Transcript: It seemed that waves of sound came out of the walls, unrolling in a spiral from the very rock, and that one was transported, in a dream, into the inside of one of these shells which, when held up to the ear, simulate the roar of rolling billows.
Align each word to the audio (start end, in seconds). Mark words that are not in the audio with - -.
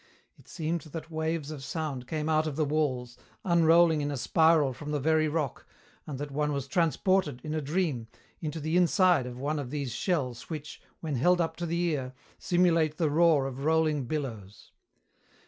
It 0.35 0.47
seemed 0.47 0.81
that 0.81 1.11
waves 1.11 1.51
of 1.51 1.63
sound 1.63 2.07
came 2.07 2.27
out 2.27 2.47
of 2.47 2.55
the 2.55 2.65
walls, 2.65 3.19
unrolling 3.45 4.01
in 4.01 4.09
a 4.09 4.17
spiral 4.17 4.73
from 4.73 4.89
the 4.89 4.99
very 4.99 5.27
rock, 5.27 5.67
and 6.07 6.17
that 6.17 6.31
one 6.31 6.51
was 6.51 6.67
transported, 6.67 7.39
in 7.43 7.53
a 7.53 7.61
dream, 7.61 8.07
into 8.39 8.59
the 8.59 8.77
inside 8.77 9.27
of 9.27 9.37
one 9.37 9.59
of 9.59 9.69
these 9.69 9.93
shells 9.93 10.49
which, 10.49 10.81
when 11.01 11.17
held 11.17 11.39
up 11.39 11.55
to 11.57 11.67
the 11.67 11.79
ear, 11.79 12.15
simulate 12.39 12.97
the 12.97 13.11
roar 13.11 13.45
of 13.45 13.63
rolling 13.63 14.05
billows. 14.07 14.71